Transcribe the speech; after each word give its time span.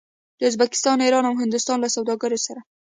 د 0.39 0.41
ازبکستان، 0.49 0.97
ایران 1.05 1.23
او 1.29 1.35
هندوستان 1.43 1.77
له 1.81 1.89
سوداګرو 1.95 2.37
سره 2.45 2.61